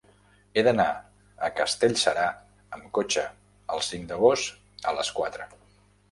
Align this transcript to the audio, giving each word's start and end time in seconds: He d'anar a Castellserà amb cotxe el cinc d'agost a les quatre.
He 0.55 0.61
d'anar 0.67 0.85
a 1.47 1.49
Castellserà 1.57 2.23
amb 2.77 2.87
cotxe 2.99 3.25
el 3.75 3.83
cinc 3.89 4.07
d'agost 4.13 4.89
a 4.93 4.95
les 5.01 5.13
quatre. 5.19 5.47